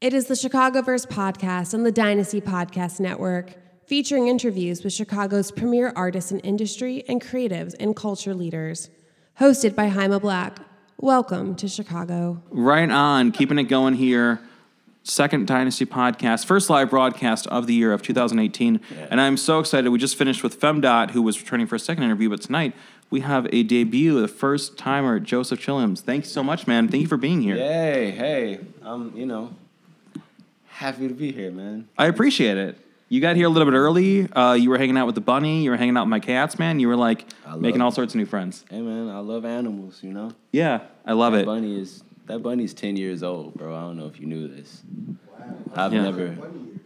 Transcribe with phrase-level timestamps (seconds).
[0.00, 3.54] It is the Chicagoverse podcast on the Dynasty Podcast Network,
[3.88, 8.90] featuring interviews with Chicago's premier artists in industry and creatives and culture leaders.
[9.40, 10.60] Hosted by Jaime Black.
[10.98, 12.40] Welcome to Chicago.
[12.48, 14.40] Right on, keeping it going here.
[15.02, 18.80] Second Dynasty podcast, first live broadcast of the year of 2018.
[19.10, 19.90] And I'm so excited.
[19.90, 22.72] We just finished with FemDot, who was returning for a second interview, but tonight
[23.10, 26.02] we have a debut, the first timer, Joseph Chilliams.
[26.02, 26.86] Thank you so much, man.
[26.86, 27.56] Thank you for being here.
[27.56, 29.56] Yay, hey, I'm, you know,
[30.78, 31.88] happy to be here, man.
[31.98, 32.78] I appreciate it.
[33.08, 34.30] You got here a little bit early.
[34.32, 35.62] Uh, you were hanging out with the bunny.
[35.64, 36.78] You were hanging out with my cats, man.
[36.78, 38.64] You were like love making all sorts of new friends.
[38.70, 40.32] Hey, man, I love animals, you know?
[40.52, 41.46] Yeah, I love that it.
[41.46, 43.74] bunny is, that bunny's 10 years old, bro.
[43.74, 44.82] I don't know if you knew this.
[45.74, 46.02] I've Yeah.
[46.02, 46.80] never, Bunny years.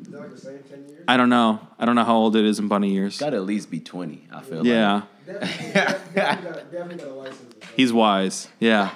[0.00, 1.04] Is that like the same 10 years?
[1.06, 1.60] I don't know.
[1.78, 3.18] I don't know how old it is in bunny years.
[3.18, 7.14] got to at least be 20, I feel Yeah, Definitely, definitely, got, definitely got a
[7.14, 7.54] license.
[7.76, 8.48] he's wise.
[8.60, 8.90] Yeah.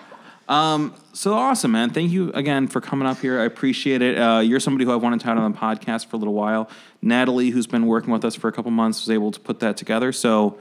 [0.48, 1.90] Um, so awesome, man.
[1.90, 3.40] Thank you again for coming up here.
[3.40, 4.18] I appreciate it.
[4.18, 6.68] Uh, you're somebody who I've wanted to have on the podcast for a little while.
[7.02, 9.76] Natalie, who's been working with us for a couple months, was able to put that
[9.76, 10.12] together.
[10.12, 10.58] So,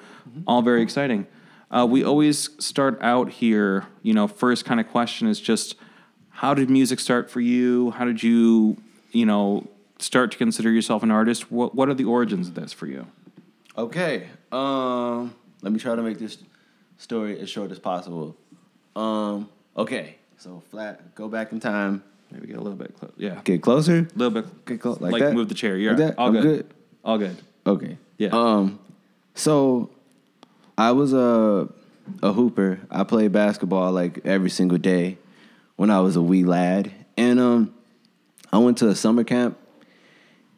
[0.47, 1.27] all very exciting.
[1.71, 5.75] Uh, we always start out here, you know, first kind of question is just
[6.29, 7.91] how did music start for you?
[7.91, 8.77] How did you,
[9.11, 9.67] you know,
[9.99, 11.51] start to consider yourself an artist?
[11.51, 13.05] What, what are the origins of this for you?
[13.77, 14.27] Okay.
[14.51, 16.37] Um, let me try to make this
[16.97, 18.35] story as short as possible.
[18.95, 20.15] Um, okay.
[20.39, 22.03] So flat, go back in time.
[22.31, 23.11] Maybe get a little bit close.
[23.17, 23.41] Yeah.
[23.43, 23.99] Get closer.
[23.99, 24.65] A little bit.
[24.65, 25.01] Get close.
[25.01, 25.33] Like, Like, that.
[25.33, 25.75] move the chair.
[25.77, 26.17] You're Like that?
[26.17, 26.43] all I'm good.
[26.43, 26.73] good.
[27.03, 27.37] All good.
[27.67, 27.97] Okay.
[28.17, 28.29] Yeah.
[28.31, 28.79] Um,
[29.35, 29.89] so
[30.77, 31.67] I was a
[32.23, 32.79] a hooper.
[32.89, 35.17] I played basketball like every single day
[35.75, 37.73] when I was a wee lad, and um,
[38.51, 39.57] I went to a summer camp,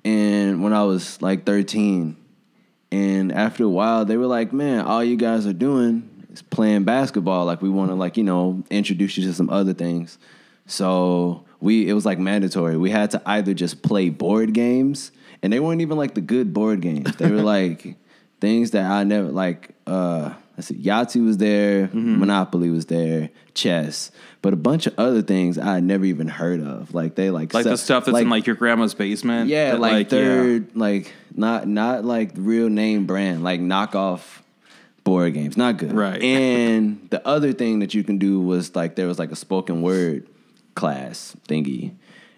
[0.03, 2.17] and when I was like thirteen,
[2.91, 6.09] and after a while, they were like, "Man, all you guys are doing
[6.49, 7.45] playing basketball.
[7.45, 10.17] Like, we want to like you know introduce you to some other things."
[10.67, 12.77] So we it was like mandatory.
[12.77, 16.53] We had to either just play board games, and they weren't even like the good
[16.53, 17.15] board games.
[17.17, 17.95] They were like
[18.39, 19.71] things that I never like.
[19.87, 24.11] uh I said Yahtzee was there, Monopoly was there, chess,
[24.43, 26.93] but a bunch of other things I had never even heard of.
[26.93, 29.49] Like they like Like se- the stuff that's in like your grandma's basement.
[29.49, 30.17] yeah, that, like, yeah.
[30.19, 34.40] third, like not not like real name brand, like knockoff
[35.11, 35.57] board games.
[35.57, 35.91] Not good.
[35.91, 36.21] Right.
[36.21, 39.81] And the other thing that you can do was like there was like a spoken
[39.81, 40.27] word
[40.75, 41.93] class thingy,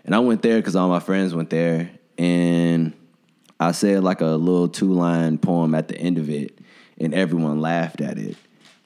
[0.06, 2.94] and I went there because all my friends went there, and
[3.60, 6.58] I said like a little two line poem at the end of it,
[6.98, 8.38] and everyone laughed at it,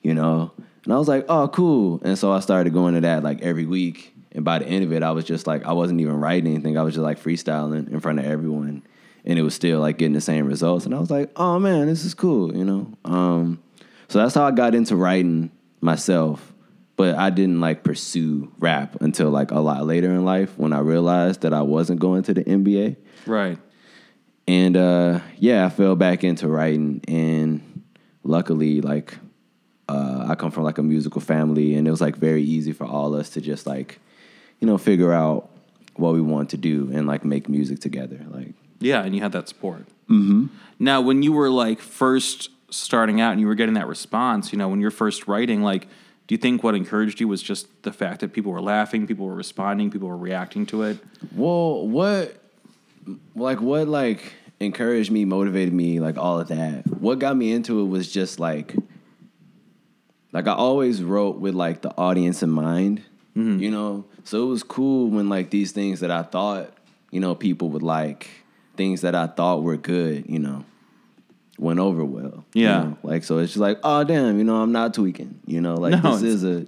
[0.01, 0.51] you know.
[0.83, 1.99] And I was like, oh, cool.
[2.03, 4.13] And so I started going to that like every week.
[4.31, 6.77] And by the end of it, I was just like, I wasn't even writing anything.
[6.77, 8.83] I was just like freestyling in front of everyone.
[9.25, 10.85] And it was still like getting the same results.
[10.85, 12.93] And I was like, oh man, this is cool, you know?
[13.03, 13.59] Um,
[14.09, 15.51] so that's how I got into writing
[15.81, 16.53] myself.
[16.95, 20.79] But I didn't like pursue rap until like a lot later in life when I
[20.79, 22.95] realized that I wasn't going to the NBA.
[23.27, 23.59] Right.
[24.47, 27.83] And uh, yeah, I fell back into writing, and
[28.23, 29.17] luckily, like
[29.89, 32.85] uh, I come from like a musical family, and it was like very easy for
[32.85, 33.99] all us to just like,
[34.59, 35.49] you know, figure out
[35.95, 38.25] what we want to do and like make music together.
[38.29, 39.81] Like, Yeah, and you had that support.
[40.09, 40.47] Mm-hmm.
[40.79, 44.57] Now, when you were like first starting out and you were getting that response, you
[44.57, 45.87] know, when you're first writing, like,
[46.27, 49.25] do you think what encouraged you was just the fact that people were laughing, people
[49.25, 50.97] were responding, people were reacting to it?
[51.35, 52.35] well, what,
[53.35, 56.85] like, what like encouraged me, motivated me, like all of that.
[56.87, 58.75] What got me into it was just like,
[60.33, 63.03] like I always wrote with like the audience in mind,
[63.35, 63.59] mm-hmm.
[63.59, 64.05] you know.
[64.23, 66.73] So it was cool when like these things that I thought,
[67.11, 68.29] you know, people would like,
[68.75, 70.65] things that I thought were good, you know,
[71.57, 72.45] went over well.
[72.53, 72.79] you Yeah.
[72.83, 72.97] know?
[73.03, 76.03] Like so, it's just like, oh damn, you know, I'm not tweaking, you know, like
[76.03, 76.65] No, this is a,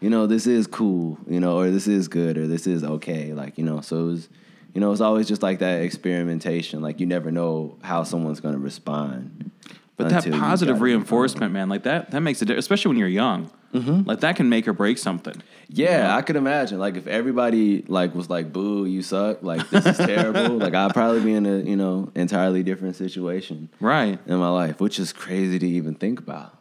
[0.00, 3.32] you know, this is cool, you know, or this is good, or this is okay,
[3.32, 3.80] like you know.
[3.80, 4.28] So it was,
[4.74, 6.80] you know, it's always just like that experimentation.
[6.82, 9.50] Like you never know how someone's gonna respond.
[9.98, 13.50] But that positive reinforcement, man, like that, that makes a difference, especially when you're young.
[13.74, 15.42] Like that can make or break something.
[15.68, 16.78] Yeah, I could imagine.
[16.78, 20.56] Like if everybody like was like, "Boo, you suck," like this is terrible.
[20.64, 24.18] like I'd probably be in a you know entirely different situation Right.
[24.26, 26.56] in my life, which is crazy to even think about.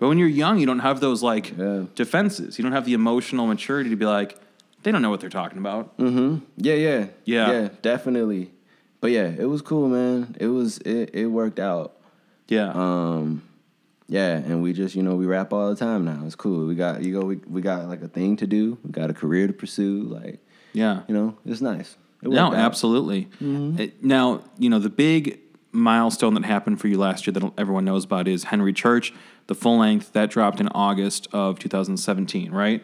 [0.00, 1.84] But when you're young, you don't have those like Yeah.
[1.94, 2.58] defenses.
[2.58, 4.36] You don't have the emotional maturity to be like,
[4.82, 5.96] they don't know what they're talking about.
[5.98, 6.38] Mm-hmm.
[6.56, 7.52] Yeah, yeah, Yeah.
[7.52, 8.50] yeah, definitely.
[9.00, 10.34] But yeah, it was cool, man.
[10.40, 11.94] It was it it worked out.
[12.48, 12.70] Yeah.
[12.74, 13.42] Um,
[14.08, 16.22] yeah, and we just you know we rap all the time now.
[16.24, 16.66] It's cool.
[16.66, 17.26] We got you go.
[17.26, 18.78] We we got like a thing to do.
[18.84, 20.02] We got a career to pursue.
[20.04, 20.38] Like
[20.72, 21.02] yeah.
[21.08, 21.96] you know, it's nice.
[22.22, 22.54] It No, out.
[22.54, 23.28] absolutely.
[23.40, 25.40] It- now, you know, the big
[25.72, 29.12] milestone that happened for you last year that everyone knows about is Henry Church,
[29.46, 32.82] the full length that dropped in August of 2017, right?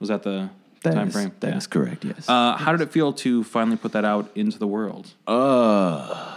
[0.00, 0.50] Was that the
[0.82, 1.32] That time is- frame.
[1.40, 1.56] that Yeah.
[1.56, 2.04] is correct.
[2.04, 2.28] Yes.
[2.28, 5.12] Uh, how did it feel to finally put that out into the world?
[5.28, 6.31] Uh,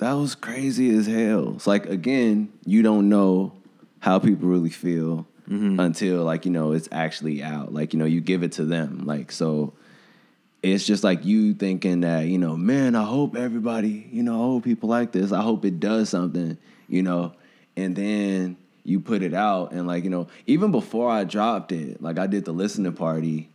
[0.00, 1.52] that was crazy as hell.
[1.56, 3.52] It's like again, you don't know
[4.00, 5.78] how people really feel mm-hmm.
[5.78, 7.72] until like you know it's actually out.
[7.72, 9.04] Like you know, you give it to them.
[9.04, 9.74] Like so,
[10.62, 14.44] it's just like you thinking that you know, man, I hope everybody, you know, I
[14.46, 15.32] hope people like this.
[15.32, 16.56] I hope it does something,
[16.88, 17.34] you know,
[17.76, 22.02] and then you put it out and like you know, even before I dropped it,
[22.02, 23.50] like I did the listening party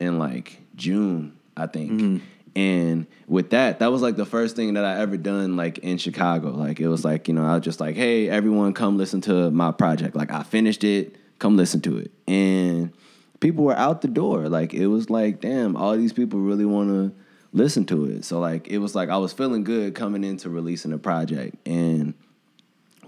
[0.00, 1.92] in like June, I think.
[1.92, 2.24] Mm-hmm.
[2.56, 5.98] And with that, that was like the first thing that I ever done like in
[5.98, 6.48] Chicago.
[6.52, 9.50] Like it was like, you know, I was just like, hey, everyone come listen to
[9.50, 10.16] my project.
[10.16, 12.10] Like I finished it, come listen to it.
[12.26, 12.92] And
[13.40, 14.48] people were out the door.
[14.48, 17.14] Like it was like, damn, all these people really want to
[17.52, 18.24] listen to it.
[18.24, 21.56] So like it was like I was feeling good coming into releasing a project.
[21.68, 22.14] And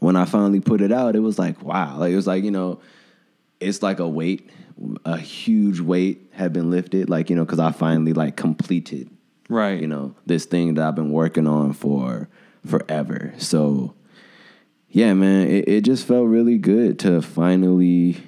[0.00, 1.96] when I finally put it out, it was like, wow.
[1.96, 2.80] Like it was like, you know,
[3.60, 4.50] it's like a weight,
[5.06, 7.08] a huge weight had been lifted.
[7.08, 9.08] Like, you know, because I finally like completed,
[9.48, 9.80] Right.
[9.80, 12.28] you know, this thing that I've been working on for
[12.66, 13.32] forever.
[13.38, 13.94] So
[14.90, 18.18] yeah, man, it, it just felt really good to finally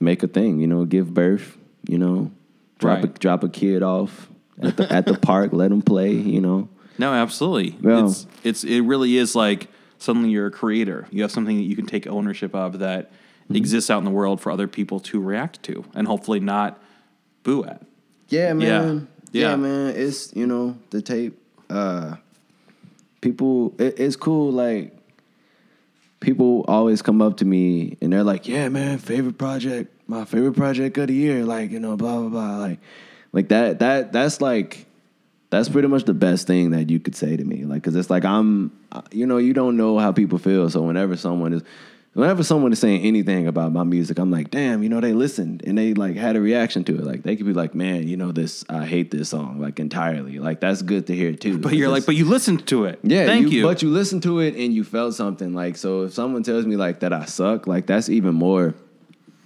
[0.00, 1.56] make a thing, you know, give birth,
[1.88, 2.30] you know,
[2.78, 4.28] drop a drop a kid off
[4.62, 6.68] at the at the park, let him play, you know.
[6.98, 7.76] No, absolutely.
[7.82, 8.06] Yeah.
[8.06, 9.68] It's it's it really is like
[9.98, 11.06] suddenly you're a creator.
[11.10, 13.10] You have something that you can take ownership of that
[13.46, 13.54] Mm-hmm.
[13.58, 16.82] exists out in the world for other people to react to and hopefully not
[17.44, 17.80] boo at.
[18.28, 18.66] Yeah, man.
[18.66, 19.00] Yeah.
[19.32, 19.56] Yeah, Yeah.
[19.56, 19.94] man.
[19.96, 21.38] It's you know the tape.
[21.68, 22.16] Uh,
[23.20, 24.52] people, it, it's cool.
[24.52, 24.96] Like
[26.20, 30.54] people always come up to me and they're like, "Yeah, man, favorite project, my favorite
[30.56, 32.56] project of the year." Like you know, blah blah blah.
[32.58, 32.78] Like,
[33.32, 33.78] like that.
[33.80, 34.86] That that's like.
[35.48, 38.10] That's pretty much the best thing that you could say to me, like, cause it's
[38.10, 38.72] like I'm,
[39.12, 40.68] you know, you don't know how people feel.
[40.68, 41.62] So whenever someone is,
[42.16, 45.62] whenever someone is saying anything about my music, I'm like, damn, you know, they listened
[45.66, 47.04] and they like had a reaction to it.
[47.04, 50.38] Like they could be like, man, you know, this, I hate this song like entirely.
[50.38, 51.58] Like that's good to hear too.
[51.58, 53.00] But you're like, but you listened to it.
[53.02, 53.62] yeah, Thank you.
[53.62, 55.54] But you listened to it and you felt something.
[55.54, 58.74] Like so, if someone tells me like that I suck, like that's even more.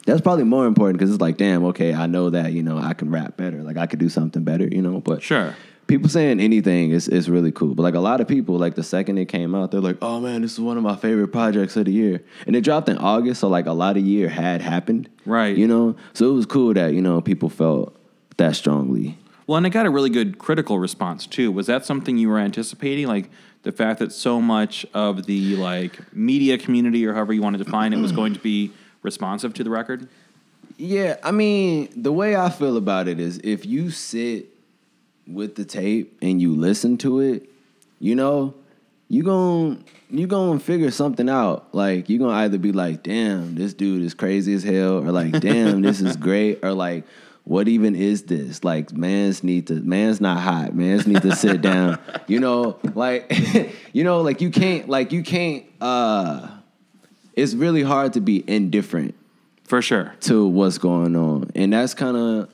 [0.07, 2.95] That's probably more important because it's like, damn, okay, I know that you know I
[2.95, 3.63] can rap better.
[3.63, 5.01] Like I could do something better, you know.
[5.01, 5.55] But Sure.
[5.91, 7.75] People saying anything is is really cool.
[7.75, 10.21] But like a lot of people, like the second it came out, they're like, oh
[10.21, 12.23] man, this is one of my favorite projects of the year.
[12.47, 15.11] And it dropped in August, so like a lot of year had happened.
[15.27, 15.57] Right.
[15.57, 17.95] You know, so it was cool that you know people felt
[18.37, 19.19] that strongly.
[19.47, 21.51] Well, and it got a really good critical response too.
[21.51, 23.09] Was that something you were anticipating?
[23.09, 23.29] Like
[23.65, 27.65] the fact that so much of the like media community or however you want to
[27.65, 28.71] define it was going to be
[29.03, 30.09] responsive to the record?
[30.77, 34.47] Yeah, I mean, the way I feel about it is if you sit
[35.33, 37.49] with the tape and you listen to it,
[37.99, 38.55] you know,
[39.09, 41.69] you gon' you gonna figure something out.
[41.75, 45.33] Like you gonna either be like, "Damn, this dude is crazy as hell," or like,
[45.41, 47.05] "Damn, this is great," or like,
[47.45, 50.75] "What even is this?" Like, man's need to man's not hot.
[50.75, 51.99] Man's need to sit down.
[52.29, 53.33] You know, like,
[53.93, 55.65] you know, like you can't like you can't.
[55.81, 56.49] uh
[57.35, 59.17] It's really hard to be indifferent
[59.65, 60.15] For sure.
[60.21, 61.51] to what's going on.
[61.57, 62.49] And that's kind of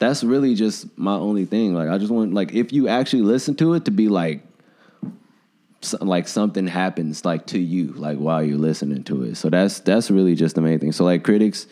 [0.00, 1.74] that's really just my only thing.
[1.74, 4.42] Like I just want like if you actually listen to it to be like
[5.82, 9.36] so, like something happens like to you like while you're listening to it.
[9.36, 10.92] So that's that's really just the main thing.
[10.92, 11.66] So like critics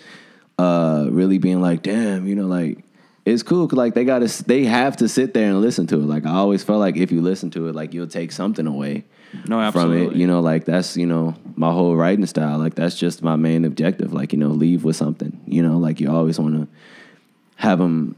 [0.58, 2.84] uh really being like, "Damn, you know like
[3.26, 5.96] it's cool cuz like they got to they have to sit there and listen to
[5.96, 6.04] it.
[6.06, 9.04] Like I always felt like if you listen to it like you'll take something away
[9.46, 9.96] No, from it.
[9.96, 10.20] absolutely.
[10.20, 12.58] You know, like that's you know my whole writing style.
[12.58, 14.12] Like that's just my main objective.
[14.14, 15.38] Like you know, leave with something.
[15.46, 16.66] You know, like you always want to
[17.58, 18.16] have them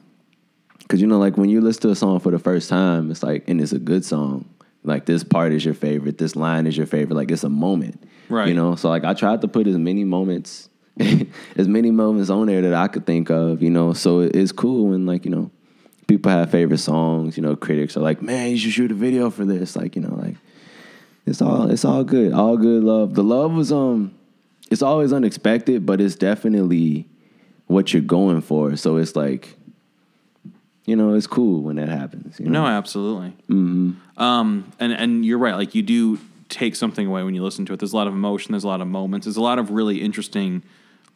[0.79, 3.23] because you know, like when you listen to a song for the first time, it's
[3.23, 4.49] like and it's a good song.
[4.85, 6.19] Like this part is your favorite.
[6.19, 7.17] This line is your favorite.
[7.17, 8.03] Like it's a moment.
[8.29, 8.49] Right.
[8.49, 10.69] You know, so like I tried to put as many moments.
[11.57, 13.95] as many moments on there that I could think of, you know.
[13.95, 15.51] So it's cool when like, you know,
[16.07, 19.31] people have favorite songs, you know, critics are like, Man, you should shoot a video
[19.31, 19.77] for this.
[19.77, 20.37] Like, you know, like
[21.25, 22.33] it's all it's all good.
[22.33, 23.15] All good love.
[23.15, 24.15] The love was um
[24.71, 27.09] it's always unexpected, but it's definitely
[27.71, 28.77] what you're going for.
[28.77, 29.57] So it's like
[30.87, 32.41] you know, it's cool when that happens.
[32.41, 33.29] You No, absolutely.
[33.49, 34.21] Mm-hmm.
[34.21, 35.55] Um, and and you're right.
[35.55, 37.79] Like you do take something away when you listen to it.
[37.79, 38.53] There's a lot of emotion.
[38.53, 39.27] There's a lot of moments.
[39.27, 40.62] There's a lot of really interesting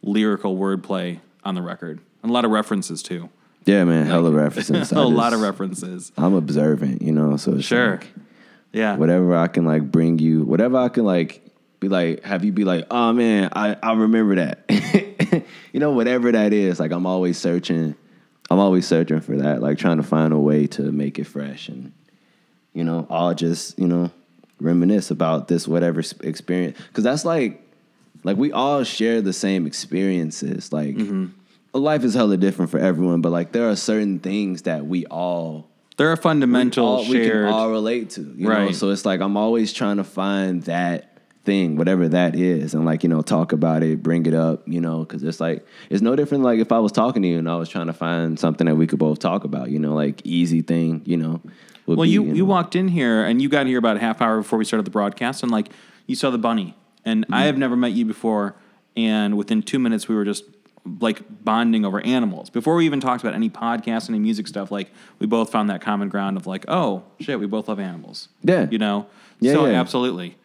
[0.01, 3.29] lyrical wordplay on the record, and a lot of references too.
[3.65, 4.91] Yeah, man, hella references.
[4.93, 6.11] a I lot of references.
[6.17, 7.91] I'm observant, you know, so it's Sure.
[7.97, 8.07] like,
[8.71, 8.95] Yeah.
[8.95, 11.44] whatever I can like bring you, whatever I can like
[11.85, 14.65] be like, have you be like, oh man, I, I remember that.
[15.73, 17.95] you know, whatever that is, like I'm always searching,
[18.49, 21.69] I'm always searching for that, like trying to find a way to make it fresh
[21.69, 21.91] and,
[22.73, 24.11] you know, I'll just, you know,
[24.59, 26.77] reminisce about this whatever experience.
[26.93, 27.61] Cause that's like,
[28.23, 30.73] like we all share the same experiences.
[30.73, 31.27] Like, mm-hmm.
[31.77, 35.69] life is hella different for everyone, but like there are certain things that we all
[35.97, 38.21] There are fundamental all, we can all relate to.
[38.21, 38.49] You know?
[38.49, 38.75] Right.
[38.75, 41.14] So it's like I'm always trying to find that
[41.45, 44.67] thing, whatever that is, and like you know, talk about it, bring it up.
[44.67, 46.43] You know, because it's like it's no different.
[46.43, 48.75] Like if I was talking to you and I was trying to find something that
[48.75, 49.69] we could both talk about.
[49.69, 51.01] You know, like easy thing.
[51.05, 51.41] You know.
[51.85, 54.21] well, be, you you know, walked in here and you got here about a half
[54.21, 55.69] hour before we started the broadcast, and like
[56.07, 56.75] you saw the bunny,
[57.05, 57.33] and Mm-hmm.
[57.33, 58.55] I have never met you before,
[58.97, 60.43] and within two minutes we were just
[61.01, 64.91] like bonding over animals before we even talked about any podcast any music stuff like
[65.17, 68.67] we both found that common ground of like oh shit we both love animals Yeah.
[68.69, 69.07] you know
[69.39, 69.71] Yeah, so yeah.
[69.71, 69.79] Mm-hmm.
[69.81, 70.37] absolutely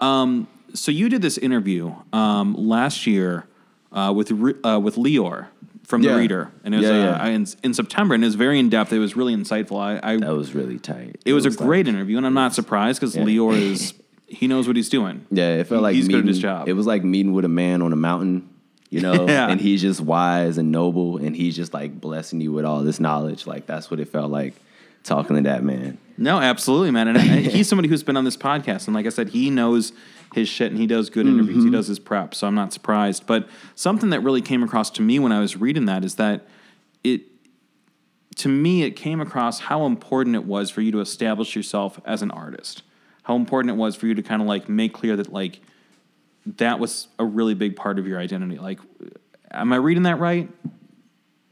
[0.00, 3.46] um, so you did this interview um, last year
[3.92, 5.48] uh, with uh, with Leor
[5.84, 8.58] from the Reader, and it was Yeah, uh, in, in September, and it was very
[8.58, 8.92] in depth.
[8.92, 9.78] It was really insightful.
[9.78, 11.20] I, I That was really tight.
[11.26, 13.24] it was, a like- great interview, and I'm not surprised because Yeah.
[13.24, 13.92] Leor is
[14.26, 15.26] he knows what he's doing.
[15.30, 16.68] Yeah, it felt He- like he's good at his job.
[16.68, 18.48] It was like meeting with a man on a mountain,
[18.88, 19.48] you know, Yeah.
[19.50, 22.98] and he's just wise and noble, and he's just like blessing you with all this
[22.98, 23.46] knowledge.
[23.46, 24.54] Like that's what it felt like
[25.04, 25.98] talking to that man.
[26.18, 27.08] No, absolutely, man.
[27.08, 29.92] And he's somebody who's been on this podcast, and like I said, he knows
[30.34, 31.56] his shit, and he does good interviews.
[31.56, 31.72] He Mm-hmm.
[31.72, 33.26] does his prep, so I'm not surprised.
[33.26, 36.46] But something that really came across to me when I was reading that is that
[37.02, 37.22] it,
[38.36, 42.22] to me, it came across how important it was for you to establish yourself as
[42.22, 42.82] an artist.
[43.24, 45.60] How important it was for you to kind of like make clear that like
[46.58, 48.58] that was a really big part of your identity.
[48.58, 48.80] Like,
[49.50, 50.48] am I reading that right?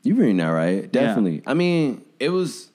[0.03, 0.91] You reading that right?
[0.91, 1.43] Definitely.
[1.47, 2.70] I mean, it was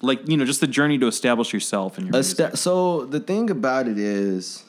[0.00, 2.36] Like, you know, just the journey to establish yourself and your a music.
[2.36, 4.62] sta- so the thing about it is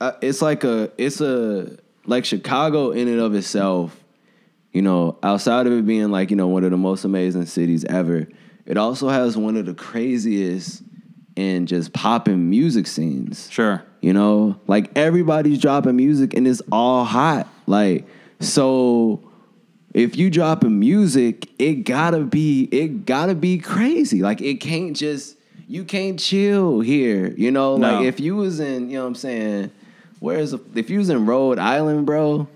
[0.00, 3.96] uh, it's like a it's a like chicago in and of itself
[4.72, 7.84] you know outside of it being like you know one of the most amazing cities
[7.86, 8.28] ever
[8.66, 10.82] it also has one of the craziest
[11.36, 13.82] and just popping music scenes Sure.
[14.00, 17.46] you know, like everybody's dropping music and it's all hot.
[17.66, 18.06] Like,
[18.40, 19.27] so
[19.98, 24.22] if you dropping music, it gotta be, it gotta be crazy.
[24.22, 25.36] Like, it can't just,
[25.68, 27.34] you can't chill here.
[27.36, 27.94] You know, No.
[27.96, 29.70] like if you was in, you know what I'm saying,
[30.20, 32.46] where's, if you was in Rhode Island, bro,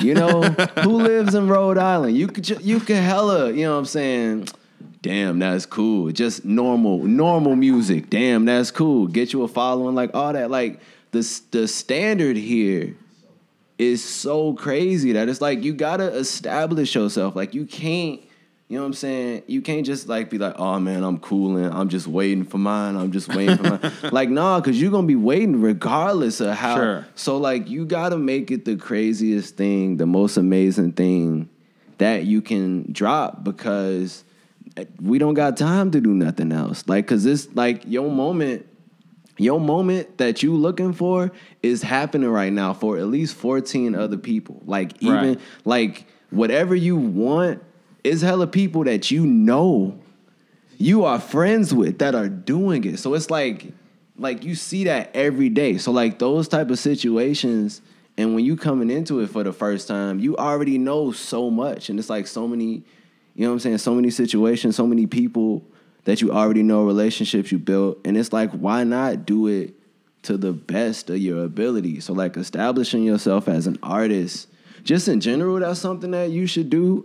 [0.00, 0.42] you know,
[0.82, 2.16] who lives in Rhode Island?
[2.16, 4.48] You could, you could hella, you know what I'm saying,
[5.00, 6.10] damn, that's cool.
[6.10, 8.10] Just normal, normal music.
[8.10, 9.06] Damn, that's cool.
[9.06, 10.50] Get you a following, like all that.
[10.50, 10.80] Like
[11.12, 12.96] the the standard here
[13.80, 17.34] is so crazy that it's like you gotta establish yourself.
[17.34, 18.20] Like you can't,
[18.68, 19.42] you know what I'm saying?
[19.46, 21.64] You can't just like be like, oh man, I'm cooling.
[21.72, 22.94] I'm just waiting for mine.
[22.94, 23.92] I'm just waiting for mine.
[24.12, 27.06] like, nah, cause you're gonna be waiting regardless of how Sure.
[27.14, 31.48] so like you gotta make it the craziest thing, the most amazing thing
[31.96, 34.24] that you can drop because
[34.76, 36.86] eh, we don't got time to do nothing else.
[36.86, 38.66] Like, cause this like your moment,
[39.40, 41.32] your moment that you looking for
[41.62, 44.60] is happening right now for at least 14 other people.
[44.66, 45.40] Like even Right.
[45.64, 47.62] like whatever you want
[48.04, 49.98] is hella people that you know
[50.76, 52.98] you are friends with that are doing it.
[52.98, 53.72] So it's like
[54.18, 55.78] like you see that every day.
[55.78, 57.80] So like those type of situations
[58.18, 61.88] and when you coming into it for the first time, you already know so much
[61.88, 62.82] and it's like so many
[63.34, 65.64] you know what I'm saying, so many situations, so many people
[66.04, 69.74] that you already know relationships you built and it's like why not do it
[70.22, 72.00] to the best of your ability.
[72.00, 74.48] So like establishing yourself as an artist
[74.84, 77.04] just in general, that's something that you should do.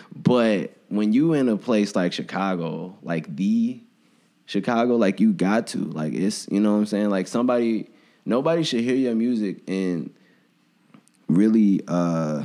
[0.16, 3.80] but when you in a place like Chicago, like the
[4.46, 5.78] Chicago, like you got to.
[5.78, 7.10] Like it's you know what I'm saying?
[7.10, 7.90] Like somebody
[8.24, 10.14] nobody should hear your music and
[11.28, 12.44] really uh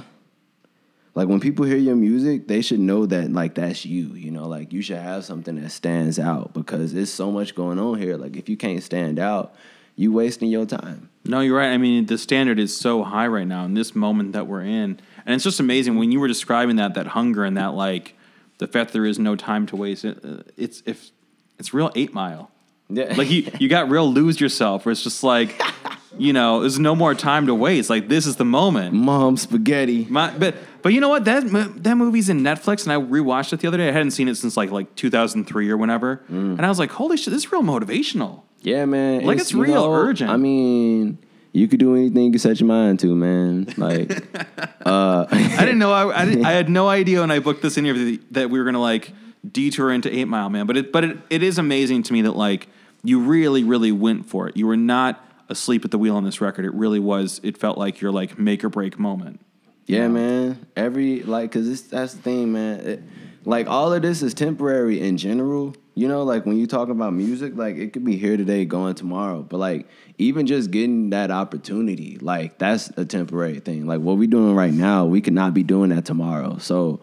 [1.16, 4.48] like when people hear your music, they should know that like that's you, you know,
[4.48, 8.18] like you should have something that stands out because there's so much going on here.
[8.18, 9.54] Like if you can't stand out,
[9.96, 11.10] you wasting your time.
[11.26, 11.72] No, you're right.
[11.72, 15.00] I mean, the standard is so high right now in this moment that we're in,
[15.26, 18.16] and it's just amazing when you were describing that that hunger and that like
[18.58, 20.06] the fact there is no time to waste.
[20.06, 21.12] It, uh, it's if
[21.60, 22.50] it's real Eight Mile.
[22.90, 23.14] Yeah.
[23.16, 24.86] Like you, you got real lose yourself.
[24.86, 25.62] Where it's just like,
[26.18, 27.90] you know, there's no more time to waste.
[27.90, 28.94] Like this is the moment.
[28.94, 30.06] Mom spaghetti.
[30.10, 31.44] My, but but you know what that
[31.84, 33.90] that movie's in Netflix and I rewatched it the other day.
[33.90, 36.58] I hadn't seen it since like like 2003 or whenever, Mm.
[36.58, 38.42] and I was like, holy shit, this is real motivational.
[38.62, 39.26] Yeah, man.
[39.26, 40.30] Like, it's you real urgent.
[40.32, 41.18] I mean,
[41.52, 43.74] you could do anything you set your mind to, man.
[43.76, 44.10] Like,
[44.86, 45.92] uh, I didn't know.
[45.92, 48.66] I, I, didn't- I had no idea when I booked this interview that we were
[48.66, 49.12] gonna like
[49.50, 50.66] detour into Eight Mile Man.
[50.66, 52.70] But it, but it, it is amazing to me that like
[53.04, 54.56] you really, really went for it.
[54.56, 56.66] You were not asleep at the wheel on this record.
[56.66, 57.40] It really was.
[57.44, 59.40] It felt like your like make or break moment.
[59.86, 60.66] yeah, man.
[60.76, 62.80] Every like, cause it's that's the thing, man.
[62.80, 63.04] It-
[63.46, 65.76] like all of this is temporary in general.
[65.96, 68.96] You know, like when you talk about music, like it could be here today, going
[68.96, 69.42] tomorrow.
[69.42, 73.86] But like even just getting that opportunity, like that's a temporary thing.
[73.86, 76.58] Like what we're doing right now, we could not be doing that tomorrow.
[76.60, 77.02] So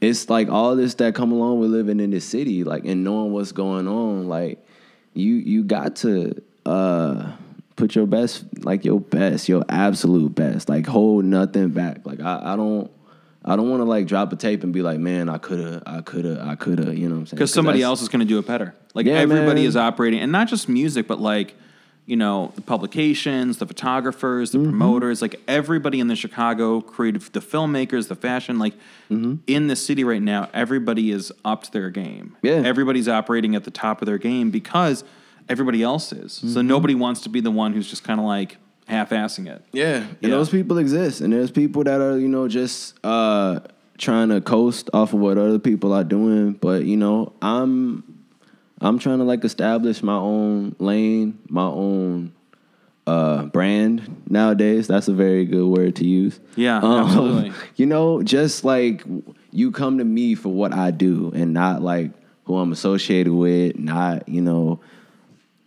[0.00, 3.32] it's like all this that come along with living in the city, like and knowing
[3.32, 4.26] what's going on.
[4.26, 4.66] Like
[5.12, 7.32] you you got to uh
[7.76, 10.68] put your best, like your best, your absolute best.
[10.68, 12.04] Like hold nothing back.
[12.04, 12.90] Like I, I don't.
[13.46, 16.00] I don't want to like drop a tape and be like, man, I coulda, I
[16.00, 16.96] coulda, I coulda.
[16.96, 17.36] You know what I'm saying?
[17.36, 18.74] because somebody else is going to do it better.
[18.94, 19.68] Like Yeah, everybody man.
[19.68, 21.54] is operating, and not just music, but like
[22.06, 24.62] you know the publications, the photographers, Mm-hmm.
[24.64, 28.72] the promoters, like everybody in the Chicago creative, the filmmakers, the fashion, like
[29.10, 29.34] Mm-hmm.
[29.46, 32.38] in the city right now, everybody is up to their game.
[32.40, 32.62] Yeah.
[32.64, 35.04] everybody's operating at the top of their game because
[35.48, 36.32] everybody else is.
[36.32, 36.66] So Mm-hmm.
[36.68, 39.64] nobody wants to be the one who's just kind of like half-assing it.
[39.72, 40.30] Yeah, and Yeah.
[40.30, 43.60] those people exist, and there's people that are you know just uh,
[43.98, 46.52] trying to coast off of what other people are doing.
[46.52, 48.02] But you know, I'm
[48.80, 52.32] I'm trying to like establish my own lane, my own
[53.06, 54.86] uh, brand nowadays.
[54.86, 56.40] That's a very good word to use.
[56.56, 57.52] Yeah, absolutely.
[57.76, 59.04] You know, just like
[59.52, 62.10] you come to me for what I do, and not like
[62.44, 64.80] who I'm associated with, not you know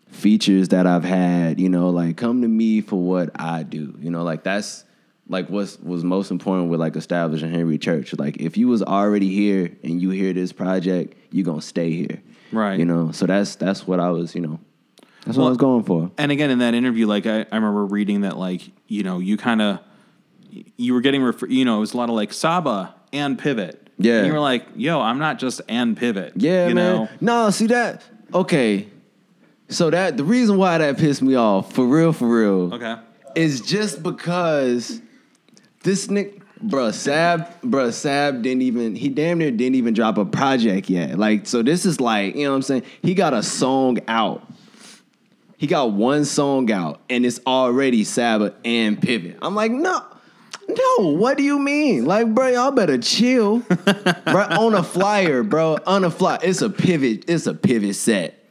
[0.10, 3.96] features that I've had, you know, like come to me for what I do.
[4.00, 4.84] You know, like that's
[5.28, 8.14] like what's was most important with like establishing Henry Church.
[8.18, 12.22] Like if you was already here and you hear this project, you're gonna stay here.
[12.52, 12.80] Right.
[12.80, 14.60] You know, so that's that's what I was, you know,
[15.26, 16.12] that's what I was going for.
[16.18, 19.38] And again, in that interview, like I, I remember reading that, like you know, you
[19.38, 19.80] kind of
[20.78, 23.84] you were getting, refer- you know, it was a lot of like Saba and Pivot.
[24.00, 24.20] Yeah.
[24.20, 26.34] and you were like, yo, I'm not just and Pivot.
[26.36, 26.96] Yeah, you man.
[26.96, 28.88] know, No, see that okay.
[29.70, 32.74] So that the reason why that pissed me off, for real, for real.
[32.74, 32.98] okay,
[33.36, 35.02] is just because
[35.84, 40.26] this Nick, bruh, Sab, bruh, Sab didn't even, he damn near didn't even drop a
[40.26, 41.20] project yet.
[41.20, 42.84] Like, so this is like, you know what I'm saying?
[43.02, 44.46] He got a song out.
[45.58, 49.38] He got one song out, and it's already Saba and Pivot.
[49.42, 50.04] I'm like, no,
[50.68, 52.06] no, what do you mean?
[52.06, 53.60] Like, bro, y'all better chill.
[53.60, 56.40] bro, on a flyer, bro, on a flyer.
[56.44, 58.47] It's a pivot, it's a pivot set.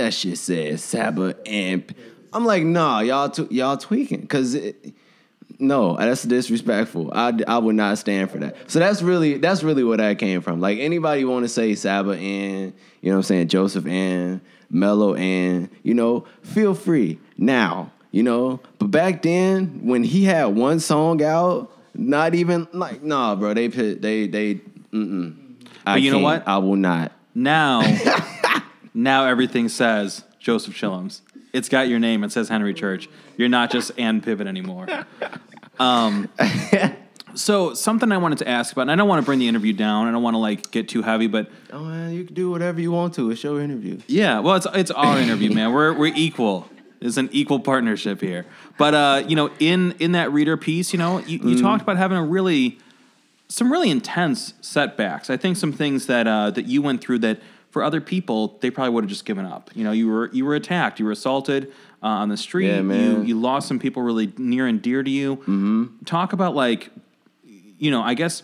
[0.00, 1.94] That shit says Saba and
[2.32, 4.26] I'm like, nah, y'all tw- y'all tweaking.
[4.26, 4.94] Cause it,
[5.58, 7.12] no, that's disrespectful.
[7.14, 8.56] I, I would not stand for that.
[8.70, 10.58] So that's really that's really where that came from.
[10.58, 12.72] Like anybody want to say Saba and
[13.02, 17.92] you know what I'm saying Joseph and Melo and you know feel free now.
[18.10, 23.34] You know, but back then when he had one song out, not even like nah,
[23.36, 23.52] bro.
[23.52, 24.54] They they they.
[24.92, 25.36] Mm-mm.
[25.86, 26.48] I But you know what?
[26.48, 27.12] I will not.
[27.34, 27.80] now,
[28.94, 31.20] now everything says Joseph Chilliams.
[31.52, 32.24] It's got your name.
[32.24, 33.08] It says Henry Church.
[33.36, 34.86] You're not just and Pivot anymore.
[35.78, 36.28] Um,
[37.34, 39.72] so something I wanted to ask about, and I don't want to bring the interview
[39.72, 40.06] down.
[40.06, 42.80] I don't want to like get too heavy, but Oh man, you can do whatever
[42.80, 43.30] you want to.
[43.30, 43.98] It's your interview.
[44.06, 45.72] Yeah, well, it's it's our interview, man.
[45.72, 46.68] We're we're equal.
[47.00, 48.44] It's an equal partnership here.
[48.76, 51.96] But uh, you know, in in that reader piece, you know, you, you talked about
[51.96, 52.78] having a really
[53.48, 55.30] some really intense setbacks.
[55.30, 58.70] I think some things that uh, that you went through that for other people they
[58.70, 59.70] probably would have just given up.
[59.74, 62.68] You know, you were you were attacked, you were assaulted uh, on the street.
[62.68, 65.36] Yeah, You you lost some people really near and dear to you.
[65.36, 66.04] Mm-hmm.
[66.04, 66.90] Talk about like,
[67.44, 68.42] you know, I guess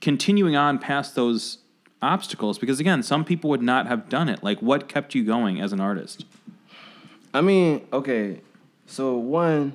[0.00, 1.58] continuing on past those
[2.02, 4.42] obstacles because again, some people would not have done it.
[4.42, 6.24] Like, what kept you going as an artist?
[7.34, 8.40] I mean, okay.
[8.86, 9.74] So one,